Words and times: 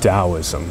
Taoism. 0.00 0.66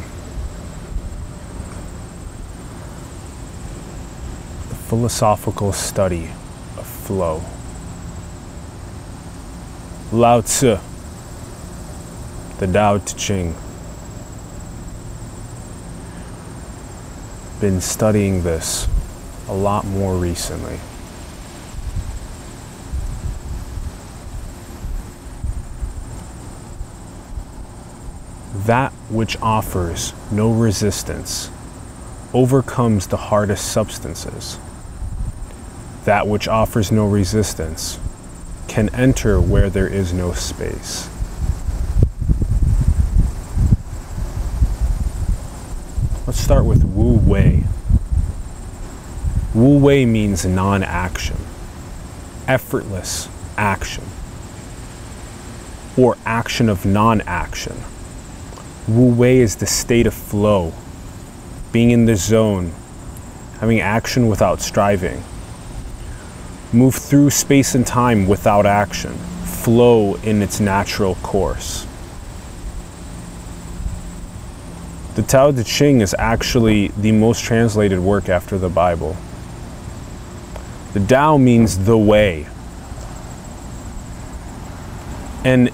The 4.68 4.74
philosophical 4.74 5.72
study 5.72 6.30
of 6.76 6.86
flow. 6.86 7.42
Lao 10.12 10.42
Tzu, 10.42 10.78
the 12.58 12.66
Tao 12.66 12.98
Te 12.98 13.14
Ching. 13.16 13.54
Been 17.60 17.80
studying 17.80 18.42
this 18.42 18.88
a 19.48 19.54
lot 19.54 19.86
more 19.86 20.16
recently. 20.16 20.78
That 28.54 28.92
which 29.08 29.40
offers 29.40 30.12
no 30.30 30.52
resistance 30.52 31.50
overcomes 32.34 33.06
the 33.06 33.16
hardest 33.16 33.72
substances. 33.72 34.58
That 36.04 36.28
which 36.28 36.48
offers 36.48 36.92
no 36.92 37.06
resistance 37.06 37.98
can 38.68 38.94
enter 38.94 39.40
where 39.40 39.70
there 39.70 39.86
is 39.86 40.12
no 40.12 40.32
space. 40.32 41.08
Let's 46.26 46.40
start 46.40 46.64
with 46.64 46.84
Wu 46.84 47.18
Wei. 47.18 47.64
Wu 49.54 49.78
Wei 49.78 50.04
means 50.04 50.44
non 50.44 50.82
action, 50.82 51.36
effortless 52.46 53.28
action, 53.56 54.04
or 55.96 56.16
action 56.26 56.68
of 56.68 56.84
non 56.84 57.22
action. 57.22 57.76
Wu 58.88 59.14
Wei 59.14 59.38
is 59.38 59.56
the 59.56 59.66
state 59.66 60.06
of 60.06 60.14
flow, 60.14 60.72
being 61.70 61.90
in 61.90 62.06
the 62.06 62.16
zone, 62.16 62.72
having 63.60 63.80
action 63.80 64.26
without 64.26 64.60
striving. 64.60 65.22
Move 66.72 66.94
through 66.94 67.30
space 67.30 67.74
and 67.74 67.86
time 67.86 68.26
without 68.26 68.66
action, 68.66 69.12
flow 69.44 70.16
in 70.16 70.42
its 70.42 70.58
natural 70.58 71.14
course. 71.16 71.86
The 75.14 75.22
Tao 75.22 75.52
Te 75.52 75.62
Ching 75.62 76.00
is 76.00 76.16
actually 76.18 76.88
the 76.88 77.12
most 77.12 77.44
translated 77.44 78.00
work 78.00 78.28
after 78.28 78.58
the 78.58 78.70
Bible. 78.70 79.16
The 80.94 81.00
Tao 81.06 81.36
means 81.36 81.84
the 81.84 81.98
way. 81.98 82.46
And 85.44 85.70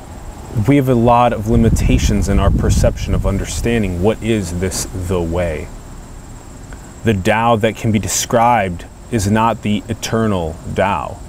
we 0.66 0.76
have 0.76 0.88
a 0.88 0.94
lot 0.94 1.32
of 1.32 1.48
limitations 1.48 2.28
in 2.28 2.38
our 2.38 2.50
perception 2.50 3.14
of 3.14 3.26
understanding 3.26 4.02
what 4.02 4.20
is 4.22 4.58
this 4.60 4.88
the 4.92 5.20
way. 5.20 5.68
The 7.04 7.14
Tao 7.14 7.56
that 7.56 7.76
can 7.76 7.92
be 7.92 7.98
described 7.98 8.86
is 9.10 9.30
not 9.30 9.62
the 9.62 9.82
eternal 9.88 10.56
Tao. 10.74 11.20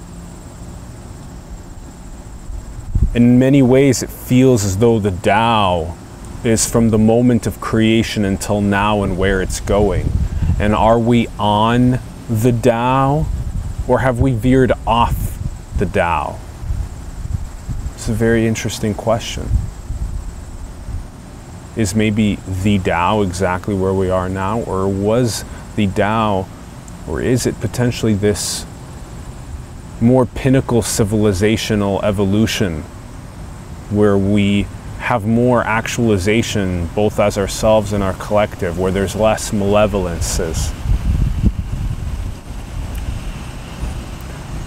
In 3.14 3.38
many 3.40 3.62
ways, 3.62 4.02
it 4.02 4.10
feels 4.10 4.64
as 4.64 4.78
though 4.78 5.00
the 5.00 5.12
Tao 5.12 5.96
is 6.44 6.70
from 6.70 6.90
the 6.90 6.98
moment 6.98 7.46
of 7.46 7.60
creation 7.60 8.24
until 8.24 8.62
now 8.62 9.04
and 9.04 9.18
where 9.18 9.42
it's 9.42 9.60
going. 9.60 10.10
And 10.60 10.74
are 10.74 11.00
we 11.00 11.28
on 11.38 12.00
the 12.30 12.52
Tao 12.52 13.28
or 13.88 14.00
have 14.00 14.20
we 14.20 14.32
veered 14.32 14.72
off 14.88 15.38
the 15.78 15.86
Tao? 15.86 16.40
It's 18.00 18.08
a 18.08 18.14
very 18.14 18.48
interesting 18.48 18.94
question. 18.94 19.50
Is 21.76 21.94
maybe 21.94 22.36
the 22.64 22.80
Tao 22.80 23.24
exactly 23.24 23.76
where 23.76 23.94
we 23.94 24.10
are 24.10 24.30
now, 24.30 24.62
or 24.62 24.88
was 24.88 25.44
the 25.76 25.88
Tao, 25.88 26.48
or 27.10 27.20
is 27.22 27.46
it 27.46 27.60
potentially 27.60 28.14
this 28.14 28.66
more 30.00 30.26
pinnacle 30.26 30.82
civilizational 30.82 32.02
evolution 32.02 32.84
where 33.90 34.18
we 34.18 34.66
have 35.00 35.26
more 35.26 35.62
actualization 35.64 36.88
both 36.96 37.20
as 37.20 37.38
ourselves 37.38 37.92
and 37.92 38.02
our 38.02 38.14
collective, 38.14 38.80
where 38.80 38.94
there's 38.94 39.14
less 39.14 39.52
malevolences? 39.52 40.74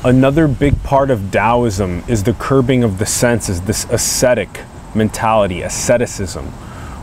Another 0.05 0.49
big 0.49 0.83
part 0.83 1.11
of 1.13 1.31
Taoism 1.31 2.03
is 2.09 2.25
the 2.25 2.33
curbing 2.33 2.83
of 2.83 2.99
the 2.99 3.07
senses, 3.07 3.61
this 3.61 3.85
ascetic 3.85 4.63
mentality, 4.97 5.63
asceticism, 5.63 6.47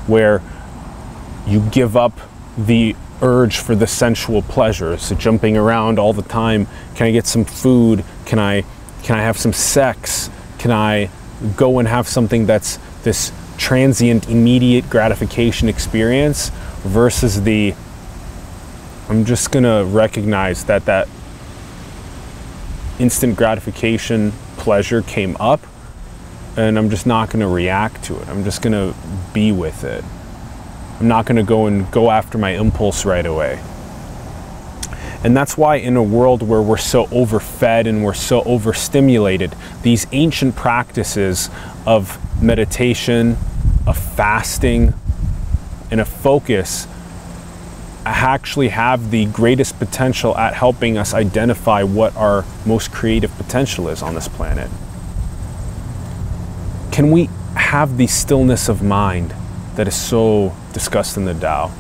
where 0.06 0.42
you 1.48 1.62
give 1.72 1.96
up 1.96 2.20
the 2.58 2.98
urge 3.22 3.58
for 3.58 3.74
the 3.74 3.88
sensual 3.88 4.42
pleasures, 4.42 5.02
so 5.02 5.16
jumping 5.16 5.56
around 5.56 5.98
all 5.98 6.12
the 6.12 6.24
time. 6.24 6.68
Can 6.96 7.08
I 7.08 7.12
get 7.12 7.26
some 7.26 7.46
food? 7.46 8.04
Can 8.26 8.38
I 8.38 8.66
can 9.04 9.18
I 9.18 9.22
have 9.22 9.38
some 9.38 9.54
sex? 9.54 10.30
Can 10.58 10.72
I 10.72 11.10
go 11.56 11.80
and 11.80 11.88
have 11.88 12.06
something 12.06 12.48
that's 12.48 12.80
this 13.04 13.32
transient, 13.58 14.30
immediate 14.30 14.90
gratification 14.90 15.70
experience 15.70 16.50
versus 16.84 17.44
the 17.44 17.74
I'm 19.08 19.24
just 19.24 19.52
gonna 19.52 19.86
recognize 19.86 20.66
that 20.66 20.84
that 20.86 21.08
instant 23.00 23.38
gratification 23.38 24.32
pleasure 24.58 25.02
came 25.02 25.36
up 25.40 25.62
and 26.58 26.78
I'm 26.78 26.90
just 26.90 27.06
not 27.06 27.30
going 27.30 27.40
to 27.40 27.48
react 27.48 28.04
to 28.06 28.20
it. 28.20 28.28
I'm 28.28 28.44
just 28.44 28.62
going 28.62 28.74
to 28.74 28.98
be 29.34 29.52
with 29.52 29.84
it. 29.84 30.04
I'm 31.00 31.08
not 31.08 31.26
going 31.26 31.38
to 31.38 31.44
go 31.44 31.68
and 31.68 31.90
go 31.92 32.12
after 32.12 32.38
my 32.38 32.52
impulse 32.52 33.06
right 33.06 33.26
away. 33.26 33.64
And 35.24 35.36
that's 35.36 35.58
why, 35.58 35.76
in 35.76 35.98
a 35.98 36.04
world 36.04 36.44
where 36.44 36.62
we're 36.62 36.78
so 36.78 37.08
overfed 37.12 37.88
and 37.88 38.04
we're 38.04 38.14
so 38.14 38.42
overstimulated, 38.44 39.54
these 39.82 40.08
ancient 40.12 40.56
practices 40.56 41.50
of 41.86 42.18
meditation, 42.42 43.38
of 43.86 43.98
fasting, 43.98 44.94
and 45.92 46.00
of 46.00 46.08
focus 46.08 46.88
actually 48.10 48.70
have 48.70 49.12
the 49.12 49.26
greatest 49.26 49.78
potential 49.78 50.36
at 50.38 50.54
helping 50.54 50.98
us 50.98 51.14
identify 51.14 51.84
what 51.84 52.16
our 52.16 52.46
most 52.66 52.92
creative 52.92 53.32
potential 53.38 53.88
is 53.88 54.02
on 54.02 54.16
this 54.16 54.28
planet. 54.28 54.70
Can 56.92 57.12
we 57.12 57.30
have 57.56 57.98
the 57.98 58.08
stillness 58.08 58.68
of 58.68 58.82
mind 58.82 59.34
that 59.76 59.88
is 59.88 59.96
so 59.96 60.56
discussed 60.74 61.18
in 61.18 61.26
the 61.26 61.34
Tao? 61.34 61.72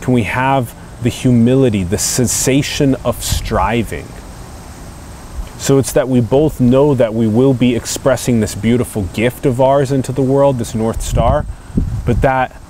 Can 0.00 0.12
we 0.12 0.22
have 0.24 0.74
the 1.02 1.08
humility, 1.08 1.84
the 1.84 1.98
cessation 1.98 2.94
of 3.04 3.22
striving? 3.22 4.06
So 5.58 5.78
it's 5.78 5.92
that 5.92 6.08
we 6.08 6.20
both 6.20 6.60
know 6.60 6.94
that 6.94 7.12
we 7.12 7.26
will 7.26 7.54
be 7.54 7.74
expressing 7.74 8.40
this 8.40 8.54
beautiful 8.54 9.02
gift 9.14 9.46
of 9.46 9.60
ours 9.60 9.92
into 9.92 10.12
the 10.12 10.22
world, 10.22 10.58
this 10.58 10.74
North 10.74 11.02
Star, 11.02 11.44
but 12.04 12.22
that 12.22 12.60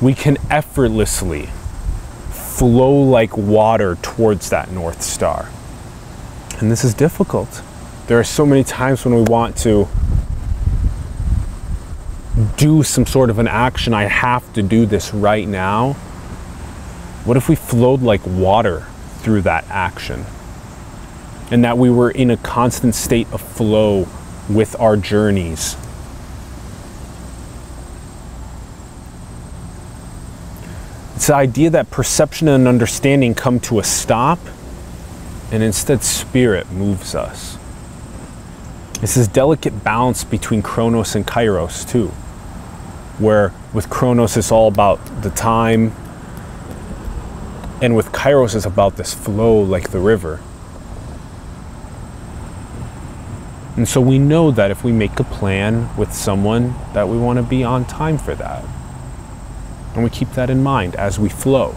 we 0.00 0.14
can 0.14 0.36
effortlessly 0.50 1.48
flow 2.62 3.02
like 3.02 3.36
water 3.36 3.96
towards 4.02 4.50
that 4.50 4.70
North 4.70 5.02
Star. 5.02 5.50
And 6.60 6.70
this 6.70 6.84
is 6.84 6.94
difficult. 6.94 7.60
There 8.06 8.20
are 8.20 8.24
so 8.24 8.46
many 8.46 8.62
times 8.62 9.04
when 9.04 9.16
we 9.16 9.22
want 9.22 9.56
to 9.56 9.88
do 12.56 12.84
some 12.84 13.04
sort 13.04 13.30
of 13.30 13.40
an 13.40 13.48
action. 13.48 13.92
I 13.92 14.04
have 14.04 14.52
to 14.52 14.62
do 14.62 14.86
this 14.86 15.12
right 15.12 15.48
now. 15.48 15.94
What 17.24 17.36
if 17.36 17.48
we 17.48 17.56
flowed 17.56 18.00
like 18.00 18.24
water 18.24 18.86
through 19.22 19.42
that 19.42 19.64
action? 19.68 20.24
And 21.50 21.64
that 21.64 21.76
we 21.78 21.90
were 21.90 22.12
in 22.12 22.30
a 22.30 22.36
constant 22.36 22.94
state 22.94 23.26
of 23.32 23.40
flow 23.40 24.06
with 24.48 24.78
our 24.78 24.96
journeys 24.96 25.76
It's 31.14 31.26
the 31.26 31.34
idea 31.34 31.70
that 31.70 31.90
perception 31.90 32.48
and 32.48 32.66
understanding 32.66 33.34
come 33.34 33.60
to 33.60 33.78
a 33.78 33.84
stop, 33.84 34.38
and 35.50 35.62
instead, 35.62 36.02
spirit 36.02 36.70
moves 36.72 37.14
us. 37.14 37.58
It's 39.02 39.14
this 39.16 39.28
delicate 39.28 39.84
balance 39.84 40.24
between 40.24 40.62
Chronos 40.62 41.14
and 41.14 41.26
Kairos, 41.26 41.88
too, 41.88 42.08
where 43.18 43.52
with 43.72 43.90
Chronos 43.90 44.36
it's 44.36 44.50
all 44.50 44.68
about 44.68 45.22
the 45.22 45.30
time, 45.30 45.92
and 47.82 47.96
with 47.96 48.12
Kairos 48.12 48.54
it's 48.54 48.64
about 48.64 48.96
this 48.96 49.12
flow 49.12 49.60
like 49.60 49.90
the 49.90 49.98
river. 49.98 50.40
And 53.76 53.88
so 53.88 54.00
we 54.00 54.18
know 54.18 54.50
that 54.50 54.70
if 54.70 54.84
we 54.84 54.92
make 54.92 55.18
a 55.18 55.24
plan 55.24 55.94
with 55.96 56.12
someone, 56.12 56.74
that 56.92 57.08
we 57.08 57.18
want 57.18 57.38
to 57.38 57.42
be 57.42 57.64
on 57.64 57.84
time 57.84 58.18
for 58.18 58.34
that. 58.34 58.64
And 59.94 60.04
we 60.04 60.10
keep 60.10 60.30
that 60.32 60.50
in 60.50 60.62
mind 60.62 60.96
as 60.96 61.18
we 61.18 61.28
flow. 61.28 61.76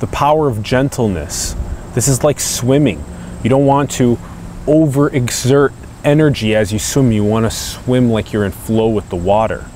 The 0.00 0.06
power 0.06 0.48
of 0.48 0.62
gentleness. 0.62 1.54
This 1.94 2.08
is 2.08 2.24
like 2.24 2.40
swimming. 2.40 3.04
You 3.42 3.50
don't 3.50 3.66
want 3.66 3.90
to 3.92 4.18
overexert 4.66 5.72
energy 6.04 6.54
as 6.54 6.72
you 6.72 6.78
swim. 6.78 7.12
You 7.12 7.24
want 7.24 7.46
to 7.46 7.50
swim 7.50 8.10
like 8.10 8.32
you're 8.32 8.44
in 8.44 8.52
flow 8.52 8.88
with 8.88 9.08
the 9.10 9.16
water. 9.16 9.66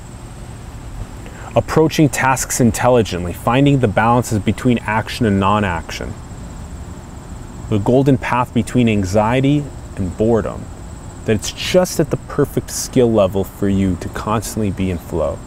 approaching 1.55 2.07
tasks 2.09 2.61
intelligently, 2.61 3.33
finding 3.33 3.79
the 3.79 3.87
balances 3.87 4.39
between 4.39 4.77
action 4.79 5.25
and 5.25 5.39
non 5.39 5.63
action, 5.63 6.13
the 7.69 7.77
golden 7.77 8.17
path 8.17 8.53
between 8.53 8.87
anxiety 8.87 9.63
and 9.97 10.15
boredom, 10.17 10.63
that 11.25 11.35
it's 11.35 11.51
just 11.51 11.99
at 11.99 12.09
the 12.09 12.17
perfect 12.17 12.71
skill 12.71 13.11
level 13.11 13.43
for 13.43 13.67
you 13.67 13.95
to 13.97 14.09
constantly 14.09 14.71
be 14.71 14.89
in 14.89 14.97
flow. 14.97 15.37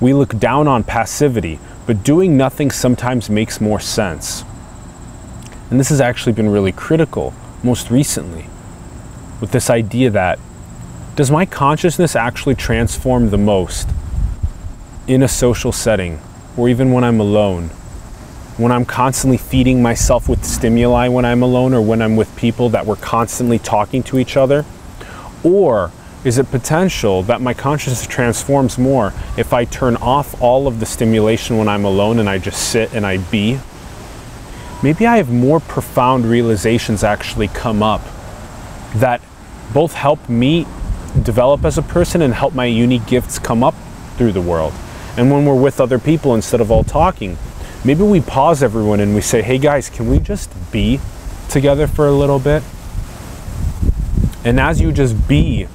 We 0.00 0.12
look 0.12 0.38
down 0.38 0.68
on 0.68 0.84
passivity, 0.84 1.58
but 1.86 2.04
doing 2.04 2.36
nothing 2.36 2.70
sometimes 2.70 3.30
makes 3.30 3.60
more 3.60 3.80
sense. 3.80 4.44
And 5.70 5.80
this 5.80 5.88
has 5.88 6.00
actually 6.00 6.32
been 6.32 6.48
really 6.48 6.72
critical 6.72 7.34
most 7.62 7.90
recently 7.90 8.46
with 9.40 9.52
this 9.52 9.70
idea 9.70 10.10
that 10.10 10.38
does 11.14 11.30
my 11.30 11.46
consciousness 11.46 12.14
actually 12.14 12.54
transform 12.54 13.30
the 13.30 13.38
most 13.38 13.88
in 15.06 15.22
a 15.22 15.28
social 15.28 15.72
setting 15.72 16.20
or 16.56 16.68
even 16.68 16.92
when 16.92 17.04
I'm 17.04 17.20
alone? 17.20 17.68
When 18.58 18.72
I'm 18.72 18.84
constantly 18.84 19.36
feeding 19.36 19.82
myself 19.82 20.28
with 20.28 20.44
stimuli 20.44 21.08
when 21.08 21.24
I'm 21.24 21.42
alone 21.42 21.74
or 21.74 21.82
when 21.82 22.00
I'm 22.00 22.16
with 22.16 22.34
people 22.36 22.70
that 22.70 22.86
we're 22.86 22.96
constantly 22.96 23.58
talking 23.58 24.02
to 24.04 24.18
each 24.18 24.36
other? 24.36 24.64
Or 25.42 25.90
is 26.26 26.38
it 26.38 26.50
potential 26.50 27.22
that 27.22 27.40
my 27.40 27.54
consciousness 27.54 28.04
transforms 28.04 28.78
more 28.78 29.12
if 29.38 29.52
I 29.52 29.64
turn 29.64 29.94
off 29.98 30.42
all 30.42 30.66
of 30.66 30.80
the 30.80 30.86
stimulation 30.86 31.56
when 31.56 31.68
I'm 31.68 31.84
alone 31.84 32.18
and 32.18 32.28
I 32.28 32.38
just 32.38 32.70
sit 32.70 32.92
and 32.92 33.06
I 33.06 33.18
be? 33.18 33.60
Maybe 34.82 35.06
I 35.06 35.18
have 35.18 35.30
more 35.30 35.60
profound 35.60 36.26
realizations 36.26 37.04
actually 37.04 37.46
come 37.46 37.80
up 37.80 38.00
that 38.96 39.20
both 39.72 39.92
help 39.92 40.28
me 40.28 40.66
develop 41.22 41.64
as 41.64 41.78
a 41.78 41.82
person 41.82 42.20
and 42.22 42.34
help 42.34 42.54
my 42.54 42.64
unique 42.64 43.06
gifts 43.06 43.38
come 43.38 43.62
up 43.62 43.76
through 44.16 44.32
the 44.32 44.40
world. 44.40 44.72
And 45.16 45.30
when 45.30 45.46
we're 45.46 45.54
with 45.54 45.80
other 45.80 46.00
people 46.00 46.34
instead 46.34 46.60
of 46.60 46.72
all 46.72 46.82
talking, 46.82 47.38
maybe 47.84 48.02
we 48.02 48.20
pause 48.20 48.64
everyone 48.64 48.98
and 48.98 49.14
we 49.14 49.20
say, 49.20 49.42
hey 49.42 49.58
guys, 49.58 49.88
can 49.88 50.10
we 50.10 50.18
just 50.18 50.50
be 50.72 50.98
together 51.48 51.86
for 51.86 52.08
a 52.08 52.12
little 52.12 52.40
bit? 52.40 52.64
And 54.44 54.58
as 54.58 54.80
you 54.80 54.90
just 54.90 55.28
be, 55.28 55.68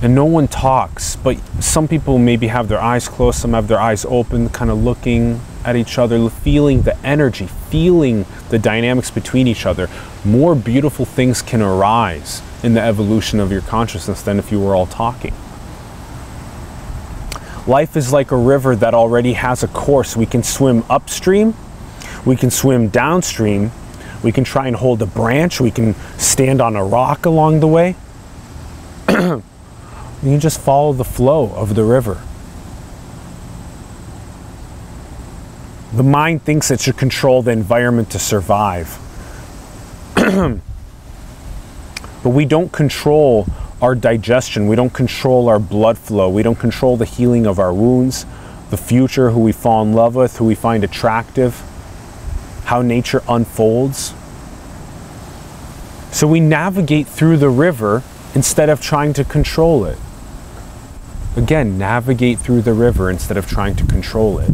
and 0.00 0.14
no 0.14 0.24
one 0.24 0.46
talks, 0.46 1.16
but 1.16 1.38
some 1.60 1.88
people 1.88 2.18
maybe 2.18 2.46
have 2.46 2.68
their 2.68 2.80
eyes 2.80 3.08
closed, 3.08 3.40
some 3.40 3.52
have 3.52 3.66
their 3.66 3.80
eyes 3.80 4.04
open, 4.04 4.48
kind 4.50 4.70
of 4.70 4.82
looking 4.82 5.40
at 5.64 5.74
each 5.74 5.98
other, 5.98 6.30
feeling 6.30 6.82
the 6.82 6.96
energy, 7.04 7.46
feeling 7.46 8.24
the 8.50 8.58
dynamics 8.58 9.10
between 9.10 9.48
each 9.48 9.66
other. 9.66 9.88
More 10.24 10.54
beautiful 10.54 11.04
things 11.04 11.42
can 11.42 11.60
arise 11.60 12.42
in 12.62 12.74
the 12.74 12.80
evolution 12.80 13.40
of 13.40 13.50
your 13.50 13.60
consciousness 13.62 14.22
than 14.22 14.38
if 14.38 14.52
you 14.52 14.60
were 14.60 14.74
all 14.74 14.86
talking. 14.86 15.34
Life 17.66 17.96
is 17.96 18.12
like 18.12 18.30
a 18.30 18.36
river 18.36 18.76
that 18.76 18.94
already 18.94 19.32
has 19.34 19.62
a 19.62 19.68
course. 19.68 20.16
We 20.16 20.26
can 20.26 20.42
swim 20.42 20.84
upstream, 20.88 21.54
we 22.24 22.36
can 22.36 22.50
swim 22.50 22.88
downstream, 22.88 23.72
we 24.22 24.30
can 24.30 24.44
try 24.44 24.68
and 24.68 24.76
hold 24.76 25.02
a 25.02 25.06
branch, 25.06 25.60
we 25.60 25.72
can 25.72 25.94
stand 26.18 26.60
on 26.60 26.76
a 26.76 26.84
rock 26.84 27.26
along 27.26 27.60
the 27.60 27.68
way. 27.68 27.96
You 30.22 30.30
can 30.30 30.40
just 30.40 30.60
follow 30.60 30.92
the 30.92 31.04
flow 31.04 31.52
of 31.54 31.74
the 31.76 31.84
river. 31.84 32.20
The 35.92 36.02
mind 36.02 36.42
thinks 36.42 36.70
it 36.70 36.80
should 36.80 36.96
control 36.96 37.42
the 37.42 37.52
environment 37.52 38.10
to 38.10 38.18
survive. 38.18 38.98
but 40.14 40.60
we 42.24 42.44
don't 42.44 42.72
control 42.72 43.46
our 43.80 43.94
digestion, 43.94 44.66
we 44.66 44.74
don't 44.74 44.92
control 44.92 45.48
our 45.48 45.60
blood 45.60 45.96
flow, 45.96 46.28
we 46.28 46.42
don't 46.42 46.58
control 46.58 46.96
the 46.96 47.04
healing 47.04 47.46
of 47.46 47.60
our 47.60 47.72
wounds, 47.72 48.26
the 48.70 48.76
future, 48.76 49.30
who 49.30 49.40
we 49.40 49.52
fall 49.52 49.82
in 49.84 49.92
love 49.92 50.16
with, 50.16 50.36
who 50.36 50.44
we 50.44 50.56
find 50.56 50.82
attractive, 50.82 51.54
how 52.64 52.82
nature 52.82 53.22
unfolds. 53.28 54.14
So 56.10 56.26
we 56.26 56.40
navigate 56.40 57.06
through 57.06 57.36
the 57.36 57.50
river 57.50 58.02
instead 58.34 58.68
of 58.68 58.80
trying 58.80 59.12
to 59.14 59.24
control 59.24 59.84
it. 59.84 59.98
Again, 61.38 61.78
navigate 61.78 62.40
through 62.40 62.62
the 62.62 62.72
river 62.72 63.08
instead 63.08 63.36
of 63.36 63.46
trying 63.46 63.76
to 63.76 63.86
control 63.86 64.40
it. 64.40 64.50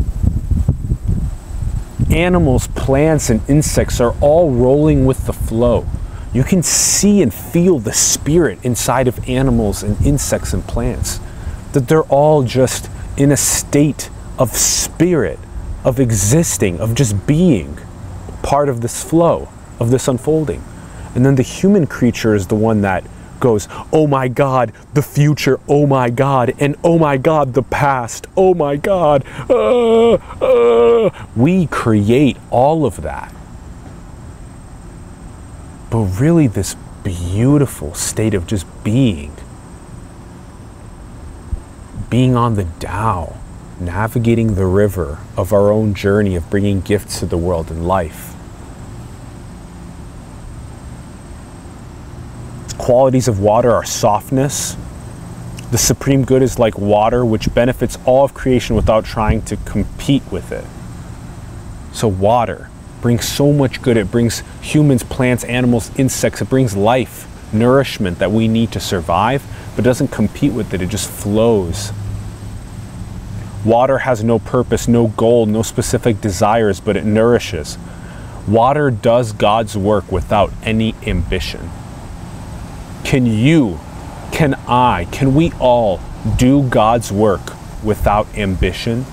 Animals, 2.10 2.66
plants, 2.68 3.30
and 3.30 3.40
insects 3.48 4.02
are 4.02 4.14
all 4.20 4.50
rolling 4.50 5.06
with 5.06 5.24
the 5.24 5.32
flow. 5.32 5.86
You 6.34 6.44
can 6.44 6.62
see 6.62 7.22
and 7.22 7.32
feel 7.32 7.78
the 7.78 7.94
spirit 7.94 8.58
inside 8.62 9.08
of 9.08 9.26
animals 9.26 9.82
and 9.82 9.98
insects 10.04 10.52
and 10.52 10.62
plants. 10.66 11.20
That 11.72 11.88
they're 11.88 12.02
all 12.02 12.42
just 12.42 12.90
in 13.16 13.32
a 13.32 13.36
state 13.38 14.10
of 14.38 14.54
spirit, 14.54 15.38
of 15.84 15.98
existing, 15.98 16.80
of 16.80 16.94
just 16.94 17.26
being 17.26 17.78
part 18.42 18.68
of 18.68 18.82
this 18.82 19.02
flow, 19.02 19.48
of 19.80 19.90
this 19.90 20.06
unfolding. 20.06 20.62
And 21.14 21.24
then 21.24 21.36
the 21.36 21.42
human 21.42 21.86
creature 21.86 22.34
is 22.34 22.48
the 22.48 22.56
one 22.56 22.82
that 22.82 23.04
goes, 23.44 23.68
oh 23.92 24.06
my 24.06 24.26
God, 24.26 24.72
the 24.94 25.02
future, 25.02 25.60
oh 25.68 25.86
my 25.86 26.08
God, 26.08 26.54
and 26.58 26.76
oh 26.82 26.98
my 26.98 27.18
God, 27.18 27.52
the 27.52 27.62
past, 27.62 28.26
oh 28.38 28.54
my 28.54 28.76
God. 28.76 29.22
Uh, 29.50 30.14
uh. 30.14 31.26
We 31.36 31.66
create 31.66 32.38
all 32.50 32.86
of 32.86 33.02
that. 33.02 33.34
But 35.90 36.04
really, 36.18 36.46
this 36.46 36.74
beautiful 37.04 37.92
state 37.92 38.32
of 38.32 38.46
just 38.46 38.66
being, 38.82 39.36
being 42.08 42.34
on 42.34 42.54
the 42.54 42.64
Tao, 42.80 43.36
navigating 43.78 44.54
the 44.54 44.64
river 44.64 45.18
of 45.36 45.52
our 45.52 45.70
own 45.70 45.92
journey 45.92 46.34
of 46.34 46.48
bringing 46.48 46.80
gifts 46.80 47.20
to 47.20 47.26
the 47.26 47.36
world 47.36 47.70
and 47.70 47.86
life 47.86 48.34
qualities 52.84 53.28
of 53.28 53.40
water 53.40 53.72
are 53.72 53.82
softness. 53.82 54.76
The 55.70 55.78
supreme 55.78 56.22
good 56.22 56.42
is 56.42 56.58
like 56.58 56.76
water, 56.76 57.24
which 57.24 57.52
benefits 57.54 57.96
all 58.04 58.24
of 58.26 58.34
creation 58.34 58.76
without 58.76 59.06
trying 59.06 59.40
to 59.46 59.56
compete 59.56 60.22
with 60.30 60.52
it. 60.52 60.66
So, 61.96 62.08
water 62.08 62.68
brings 63.00 63.26
so 63.26 63.54
much 63.54 63.80
good. 63.80 63.96
It 63.96 64.10
brings 64.10 64.42
humans, 64.60 65.02
plants, 65.02 65.44
animals, 65.44 65.90
insects. 65.96 66.42
It 66.42 66.50
brings 66.50 66.76
life, 66.76 67.26
nourishment 67.54 68.18
that 68.18 68.30
we 68.30 68.48
need 68.48 68.70
to 68.72 68.80
survive, 68.80 69.42
but 69.76 69.82
doesn't 69.82 70.08
compete 70.08 70.52
with 70.52 70.74
it. 70.74 70.82
It 70.82 70.90
just 70.90 71.08
flows. 71.08 71.90
Water 73.64 73.96
has 73.96 74.22
no 74.22 74.38
purpose, 74.38 74.88
no 74.88 75.06
goal, 75.06 75.46
no 75.46 75.62
specific 75.62 76.20
desires, 76.20 76.80
but 76.80 76.98
it 76.98 77.06
nourishes. 77.06 77.78
Water 78.46 78.90
does 78.90 79.32
God's 79.32 79.74
work 79.74 80.12
without 80.12 80.52
any 80.62 80.94
ambition. 81.06 81.70
Can 83.14 83.26
you, 83.26 83.78
can 84.32 84.54
I, 84.66 85.06
can 85.12 85.36
we 85.36 85.52
all 85.60 86.00
do 86.36 86.68
God's 86.68 87.12
work 87.12 87.52
without 87.84 88.26
ambition? 88.36 89.06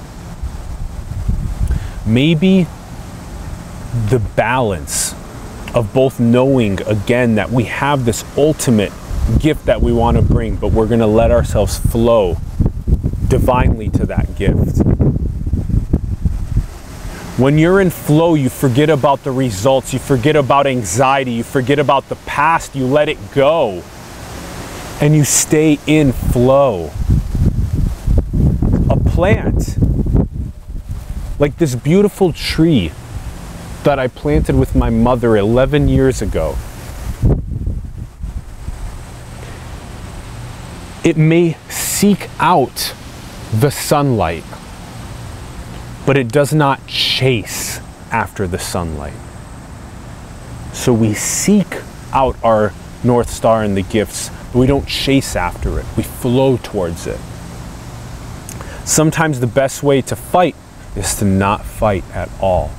Maybe 2.03 2.65
the 4.10 4.17
balance 4.36 5.13
of 5.75 5.93
both 5.93 6.20
knowing 6.20 6.81
again 6.88 7.36
that 7.36 7.51
we 7.51 7.65
have 7.65 8.05
this 8.05 8.25
ultimate 8.36 8.91
gift 9.38 9.67
that 9.67 9.84
we 9.84 9.93
want 9.93 10.17
to 10.17 10.24
bring, 10.24 10.55
but 10.55 10.72
we're 10.72 10.88
going 10.88 11.00
to 11.01 11.05
let 11.05 11.29
ourselves 11.29 11.77
flow 11.77 12.38
divinely 13.27 13.89
to 13.89 14.08
that 14.08 14.36
gift. 14.36 14.81
When 17.42 17.58
you're 17.58 17.82
in 17.82 17.90
flow, 17.90 18.36
you 18.36 18.50
forget 18.50 18.92
about 18.92 19.24
the 19.24 19.32
results, 19.32 19.94
you 19.94 19.98
forget 19.98 20.36
about 20.36 20.68
anxiety, 20.68 21.32
you 21.32 21.44
forget 21.44 21.80
about 21.80 22.08
the 22.08 22.16
past, 22.18 22.76
you 22.76 22.86
let 22.86 23.10
it 23.10 23.18
go, 23.32 23.82
and 25.02 25.16
you 25.16 25.24
stay 25.24 25.80
in 25.88 26.12
flow. 26.12 26.92
A 28.92 28.96
plant, 28.96 29.76
like 31.40 31.58
this 31.58 31.74
beautiful 31.74 32.32
tree 32.32 32.92
that 33.86 33.98
I 33.98 34.08
planted 34.08 34.56
with 34.56 34.76
my 34.76 34.92
mother 34.92 35.36
11 35.36 35.88
years 35.88 36.22
ago, 36.22 36.56
it 41.04 41.18
may 41.18 41.58
seek 41.70 42.30
out 42.38 42.94
the 43.52 43.72
sunlight 43.72 44.44
but 46.12 46.18
it 46.18 46.27
does 46.27 46.53
not 46.53 46.86
chase 46.88 47.80
after 48.12 48.46
the 48.46 48.60
sunlight. 48.60 49.13
So 50.74 50.91
we 50.91 51.13
seek 51.13 51.77
out 52.12 52.36
our 52.44 52.74
North 53.01 53.30
Star 53.30 53.63
and 53.63 53.77
the 53.77 53.82
gifts, 53.82 54.30
but 54.51 54.60
we 54.60 54.68
don't 54.68 54.86
chase 54.86 55.38
after 55.38 55.80
it. 55.80 55.86
We 55.96 56.03
flow 56.03 56.58
towards 56.58 57.08
it. 57.08 57.18
Sometimes 58.84 59.39
the 59.39 59.48
best 59.48 59.84
way 59.84 60.01
to 60.01 60.18
fight 60.18 60.53
is 60.98 61.15
to 61.15 61.24
not 61.24 61.63
fight 61.63 62.03
at 62.13 62.30
all. 62.41 62.72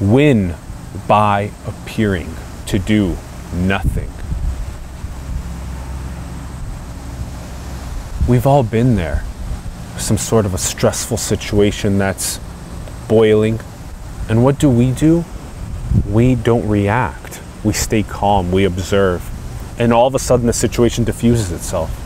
Win 0.00 0.54
by 1.06 1.50
appearing 1.66 2.34
to 2.68 2.78
do 2.78 3.18
nothing. 3.52 4.10
We've 8.26 8.46
all 8.46 8.62
been 8.62 8.96
there. 8.96 9.22
Some 9.98 10.16
sort 10.16 10.46
of 10.46 10.54
a 10.54 10.58
stressful 10.58 11.16
situation 11.16 11.98
that's 11.98 12.40
boiling. 13.08 13.60
And 14.28 14.44
what 14.44 14.58
do 14.58 14.70
we 14.70 14.92
do? 14.92 15.24
We 16.08 16.34
don't 16.34 16.68
react. 16.68 17.40
We 17.64 17.72
stay 17.72 18.02
calm. 18.02 18.52
We 18.52 18.64
observe. 18.64 19.28
And 19.78 19.92
all 19.92 20.06
of 20.06 20.14
a 20.14 20.18
sudden, 20.18 20.46
the 20.46 20.52
situation 20.52 21.04
diffuses 21.04 21.52
itself. 21.52 22.04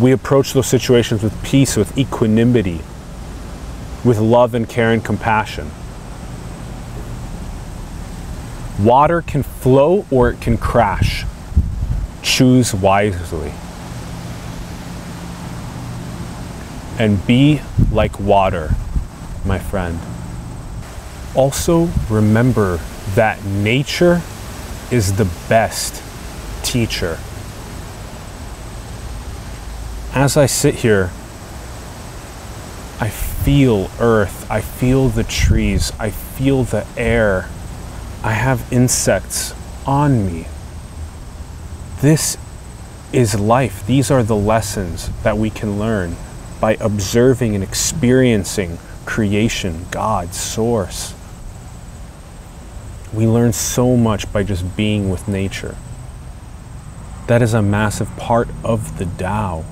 We 0.00 0.12
approach 0.12 0.52
those 0.52 0.66
situations 0.66 1.22
with 1.22 1.42
peace, 1.42 1.76
with 1.76 1.96
equanimity, 1.96 2.80
with 4.04 4.18
love 4.18 4.54
and 4.54 4.68
care 4.68 4.92
and 4.92 5.04
compassion. 5.04 5.70
Water 8.78 9.22
can 9.22 9.42
flow 9.42 10.04
or 10.10 10.30
it 10.30 10.40
can 10.40 10.58
crash. 10.58 11.24
Choose 12.22 12.74
wisely. 12.74 13.52
And 16.98 17.24
be 17.26 17.60
like 17.92 18.18
water, 18.18 18.74
my 19.44 19.58
friend. 19.58 19.98
Also, 21.34 21.90
remember 22.08 22.80
that 23.14 23.44
nature 23.44 24.22
is 24.90 25.16
the 25.16 25.26
best 25.48 26.02
teacher. 26.64 27.18
As 30.14 30.38
I 30.38 30.46
sit 30.46 30.76
here, 30.76 31.10
I 32.98 33.10
feel 33.10 33.90
earth, 34.00 34.50
I 34.50 34.62
feel 34.62 35.10
the 35.10 35.24
trees, 35.24 35.92
I 35.98 36.08
feel 36.08 36.64
the 36.64 36.86
air. 36.96 37.50
I 38.22 38.32
have 38.32 38.72
insects 38.72 39.54
on 39.86 40.26
me. 40.26 40.46
This 42.00 42.38
is 43.12 43.38
life. 43.38 43.86
These 43.86 44.10
are 44.10 44.22
the 44.22 44.34
lessons 44.34 45.10
that 45.22 45.36
we 45.36 45.50
can 45.50 45.78
learn 45.78 46.16
by 46.60 46.74
observing 46.80 47.54
and 47.54 47.62
experiencing 47.62 48.78
creation, 49.04 49.86
God, 49.90 50.34
Source. 50.34 51.14
We 53.12 53.26
learn 53.26 53.52
so 53.52 53.96
much 53.96 54.30
by 54.32 54.42
just 54.42 54.76
being 54.76 55.10
with 55.10 55.28
nature. 55.28 55.76
That 57.28 57.42
is 57.42 57.54
a 57.54 57.62
massive 57.62 58.14
part 58.16 58.48
of 58.62 58.98
the 58.98 59.06
Tao, 59.06 59.64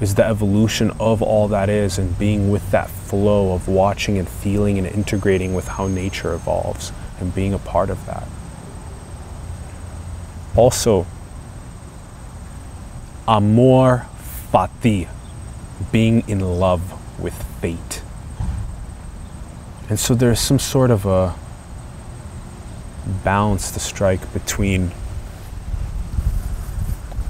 is 0.00 0.14
the 0.14 0.24
evolution 0.24 0.92
of 1.00 1.22
all 1.22 1.48
that 1.48 1.68
is 1.68 1.98
and 1.98 2.18
being 2.18 2.50
with 2.50 2.70
that 2.70 2.90
flow 2.90 3.52
of 3.52 3.68
watching 3.68 4.18
and 4.18 4.28
feeling 4.28 4.78
and 4.78 4.86
integrating 4.86 5.54
with 5.54 5.68
how 5.68 5.88
nature 5.88 6.34
evolves 6.34 6.92
and 7.20 7.34
being 7.34 7.52
a 7.52 7.58
part 7.58 7.90
of 7.90 8.04
that. 8.06 8.26
Also, 10.56 11.06
amor 13.26 14.06
fati, 14.52 15.08
being 15.92 16.28
in 16.28 16.40
love 16.40 17.20
with 17.20 17.34
fate. 17.60 18.02
And 19.88 19.98
so 19.98 20.14
there's 20.14 20.40
some 20.40 20.58
sort 20.58 20.90
of 20.90 21.06
a 21.06 21.34
balance 23.24 23.70
to 23.70 23.80
strike 23.80 24.32
between 24.32 24.92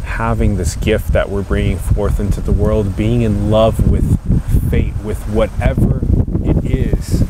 having 0.02 0.56
this 0.56 0.74
gift 0.74 1.12
that 1.12 1.28
we're 1.28 1.42
bringing 1.42 1.78
forth 1.78 2.18
into 2.18 2.40
the 2.40 2.50
world, 2.50 2.96
being 2.96 3.22
in 3.22 3.50
love 3.50 3.88
with 3.88 4.18
fate, 4.70 4.94
with 5.04 5.22
whatever 5.28 6.00
it 6.42 6.64
is, 6.64 7.20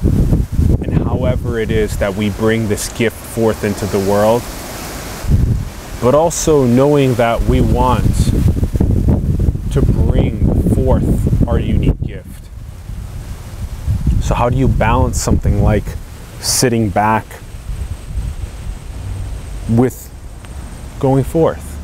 and 0.81 0.95
however 1.05 1.59
it 1.59 1.71
is 1.71 1.99
that 1.99 2.15
we 2.15 2.31
bring 2.31 2.69
this 2.69 2.91
gift 2.97 3.17
forth 3.17 3.65
into 3.65 3.85
the 3.87 3.99
world, 4.11 4.43
but 6.01 6.15
also 6.15 6.65
knowing 6.65 7.13
that 7.15 7.43
we 7.43 7.61
want 7.61 8.07
forth 10.89 11.47
our 11.47 11.59
unique 11.59 12.01
gift. 12.03 12.49
So, 14.23 14.35
how 14.35 14.49
do 14.49 14.57
you 14.57 14.67
balance 14.67 15.21
something 15.21 15.63
like 15.63 15.85
sitting 16.41 16.89
back 16.89 17.27
with 19.69 20.11
going 20.99 21.25
forth? 21.25 21.77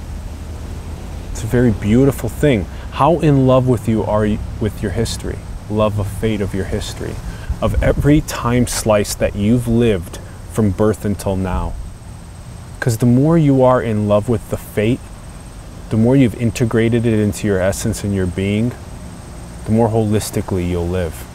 It's 1.32 1.44
a 1.44 1.46
very 1.46 1.70
beautiful 1.70 2.30
thing. 2.30 2.64
How 2.92 3.18
in 3.20 3.46
love 3.46 3.68
with 3.68 3.86
you 3.90 4.02
are 4.04 4.24
you 4.24 4.38
with 4.58 4.82
your 4.82 4.92
history? 4.92 5.36
Love 5.68 5.98
of 5.98 6.06
fate 6.06 6.40
of 6.40 6.54
your 6.54 6.64
history, 6.64 7.14
of 7.60 7.82
every 7.82 8.22
time 8.22 8.66
slice 8.66 9.14
that 9.16 9.36
you've 9.36 9.68
lived 9.68 10.18
from 10.50 10.70
birth 10.70 11.04
until 11.04 11.36
now. 11.36 11.74
Because 12.78 12.96
the 12.98 13.06
more 13.20 13.36
you 13.36 13.62
are 13.62 13.82
in 13.82 14.08
love 14.08 14.30
with 14.30 14.48
the 14.48 14.56
fate, 14.56 15.00
the 15.90 15.98
more 15.98 16.16
you've 16.16 16.40
integrated 16.40 17.04
it 17.04 17.18
into 17.18 17.46
your 17.46 17.60
essence 17.60 18.02
and 18.02 18.14
your 18.14 18.26
being, 18.26 18.72
the 19.64 19.72
more 19.72 19.88
holistically 19.88 20.68
you'll 20.68 20.86
live. 20.86 21.26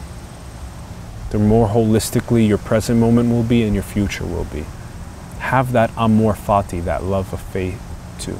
The 1.30 1.38
more 1.38 1.68
holistically 1.68 2.46
your 2.46 2.58
present 2.58 2.98
moment 2.98 3.30
will 3.30 3.42
be 3.42 3.62
and 3.62 3.74
your 3.74 3.82
future 3.82 4.26
will 4.26 4.44
be. 4.44 4.64
Have 5.38 5.72
that 5.72 5.90
amor 5.96 6.34
fati, 6.34 6.84
that 6.84 7.04
love 7.04 7.32
of 7.32 7.40
fate 7.40 7.74
too. 8.18 8.38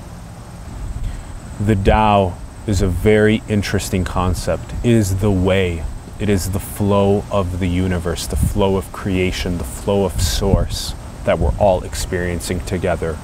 The 1.60 1.76
Tao 1.76 2.36
is 2.66 2.82
a 2.82 2.88
very 2.88 3.42
interesting 3.48 4.04
concept. 4.04 4.72
It 4.84 4.90
is 4.90 5.16
the 5.16 5.30
way, 5.30 5.84
it 6.18 6.28
is 6.28 6.50
the 6.50 6.60
flow 6.60 7.24
of 7.30 7.60
the 7.60 7.68
universe, 7.68 8.26
the 8.26 8.36
flow 8.36 8.76
of 8.76 8.92
creation, 8.92 9.58
the 9.58 9.64
flow 9.64 10.04
of 10.04 10.20
source 10.20 10.94
that 11.24 11.38
we're 11.38 11.56
all 11.58 11.82
experiencing 11.84 12.60
together, 12.60 13.16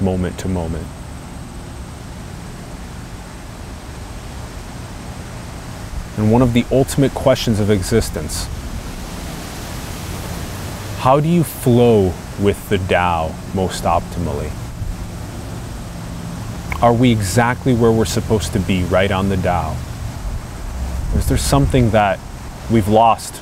moment 0.00 0.38
to 0.38 0.48
moment. 0.48 0.86
And 6.20 6.30
one 6.30 6.42
of 6.42 6.52
the 6.52 6.66
ultimate 6.70 7.14
questions 7.14 7.60
of 7.60 7.70
existence 7.70 8.46
how 10.98 11.18
do 11.18 11.30
you 11.30 11.42
flow 11.42 12.12
with 12.38 12.68
the 12.68 12.76
Tao 12.76 13.34
most 13.54 13.84
optimally? 13.84 14.52
Are 16.82 16.92
we 16.92 17.10
exactly 17.10 17.74
where 17.74 17.90
we're 17.90 18.04
supposed 18.04 18.52
to 18.52 18.60
be, 18.60 18.82
right 18.82 19.10
on 19.10 19.30
the 19.30 19.38
Tao? 19.38 19.74
Is 21.14 21.26
there 21.26 21.38
something 21.38 21.88
that 21.92 22.20
we've 22.70 22.88
lost 22.88 23.36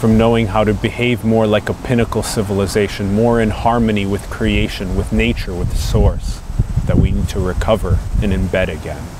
from 0.00 0.16
knowing 0.16 0.46
how 0.46 0.64
to 0.64 0.72
behave 0.72 1.26
more 1.26 1.46
like 1.46 1.68
a 1.68 1.74
pinnacle 1.74 2.22
civilization, 2.22 3.12
more 3.12 3.38
in 3.38 3.50
harmony 3.50 4.06
with 4.06 4.30
creation, 4.30 4.96
with 4.96 5.12
nature, 5.12 5.54
with 5.54 5.72
the 5.72 5.76
source, 5.76 6.40
that 6.86 6.96
we 6.96 7.10
need 7.10 7.28
to 7.28 7.38
recover 7.38 7.98
and 8.22 8.32
embed 8.32 8.68
again? 8.68 9.17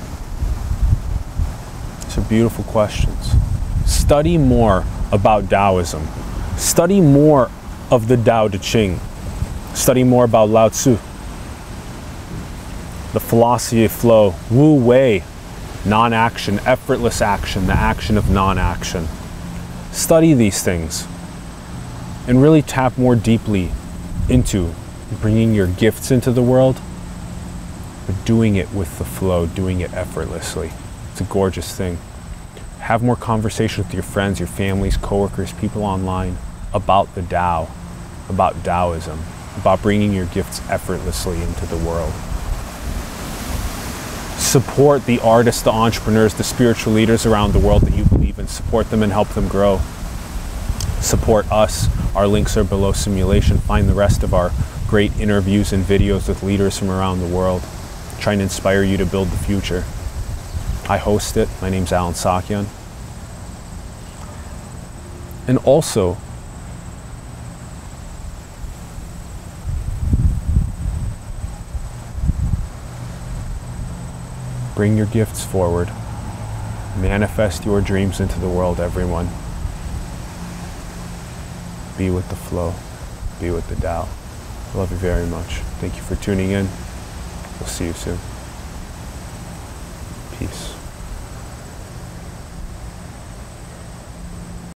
Are 2.17 2.21
beautiful 2.21 2.63
questions. 2.65 3.33
Study 3.85 4.37
more 4.37 4.83
about 5.11 5.49
Taoism. 5.49 6.05
Study 6.57 7.01
more 7.01 7.49
of 7.91 8.07
the 8.07 8.17
Tao 8.17 8.47
Te 8.47 8.57
Ching. 8.57 8.99
Study 9.73 10.03
more 10.03 10.25
about 10.25 10.49
Lao 10.49 10.69
Tzu. 10.69 10.97
The 13.13 13.19
philosophy 13.19 13.85
of 13.85 13.91
flow, 13.91 14.35
Wu 14.51 14.75
Wei, 14.75 15.23
non 15.85 16.13
action, 16.13 16.59
effortless 16.59 17.21
action, 17.21 17.67
the 17.67 17.73
action 17.73 18.17
of 18.17 18.29
non 18.29 18.57
action 18.57 19.07
study 19.91 20.33
these 20.33 20.63
things 20.63 21.07
and 22.27 22.41
really 22.41 22.61
tap 22.61 22.97
more 22.97 23.15
deeply 23.15 23.71
into 24.29 24.73
bringing 25.21 25.53
your 25.53 25.67
gifts 25.67 26.11
into 26.11 26.31
the 26.31 26.43
world, 26.43 26.79
but 28.05 28.25
doing 28.25 28.55
it 28.55 28.71
with 28.71 28.97
the 28.99 29.05
flow, 29.05 29.47
doing 29.47 29.79
it 29.81 29.91
effortlessly. 29.93 30.71
It's 31.19 31.29
a 31.29 31.33
gorgeous 31.33 31.75
thing. 31.75 31.97
Have 32.79 33.03
more 33.03 33.17
conversation 33.17 33.83
with 33.83 33.93
your 33.93 34.03
friends, 34.03 34.39
your 34.39 34.47
families, 34.47 34.95
coworkers, 34.95 35.51
people 35.51 35.83
online 35.83 36.37
about 36.73 37.13
the 37.13 37.21
Tao, 37.23 37.67
about 38.29 38.63
Taoism, 38.63 39.19
about 39.57 39.81
bringing 39.81 40.13
your 40.13 40.27
gifts 40.27 40.61
effortlessly 40.69 41.41
into 41.41 41.65
the 41.65 41.75
world. 41.75 42.13
Support 44.39 45.07
the 45.07 45.19
artists, 45.19 45.61
the 45.61 45.73
entrepreneurs, 45.73 46.35
the 46.35 46.45
spiritual 46.45 46.93
leaders 46.93 47.25
around 47.25 47.51
the 47.51 47.59
world 47.59 47.81
that 47.81 47.97
you 47.97 48.05
believe 48.05 48.39
in. 48.39 48.47
Support 48.47 48.89
them 48.89 49.03
and 49.03 49.11
help 49.11 49.27
them 49.27 49.49
grow. 49.49 49.81
Support 51.01 51.51
us. 51.51 51.89
Our 52.15 52.27
links 52.27 52.55
are 52.55 52.63
below 52.63 52.93
simulation. 52.93 53.57
Find 53.57 53.89
the 53.89 53.93
rest 53.93 54.23
of 54.23 54.33
our 54.33 54.51
great 54.87 55.11
interviews 55.19 55.73
and 55.73 55.83
videos 55.83 56.29
with 56.29 56.43
leaders 56.43 56.79
from 56.79 56.89
around 56.89 57.19
the 57.19 57.27
world. 57.27 57.61
Trying 58.21 58.37
to 58.37 58.43
inspire 58.43 58.83
you 58.83 58.95
to 58.95 59.05
build 59.05 59.27
the 59.27 59.37
future. 59.37 59.83
I 60.89 60.97
host 60.97 61.37
it. 61.37 61.47
My 61.61 61.69
name's 61.69 61.93
Allen 61.93 62.15
Saakyan. 62.15 62.65
And 65.47 65.59
also, 65.59 66.17
Bring 74.79 74.95
your 74.95 75.07
gifts 75.07 75.43
forward. 75.43 75.89
Manifest 76.99 77.65
your 77.65 77.81
dreams 77.81 78.21
into 78.21 78.39
the 78.39 78.47
world, 78.47 78.79
everyone. 78.79 79.27
Be 81.97 82.09
with 82.09 82.29
the 82.29 82.37
flow. 82.37 82.73
Be 83.41 83.51
with 83.51 83.67
the 83.67 83.75
Tao. 83.75 84.07
Love 84.73 84.89
you 84.91 84.95
very 84.95 85.25
much. 85.25 85.55
Thank 85.81 85.97
you 85.97 86.01
for 86.01 86.15
tuning 86.15 86.51
in. 86.51 86.69
We'll 87.59 87.67
see 87.67 87.87
you 87.87 87.93
soon. 87.93 88.19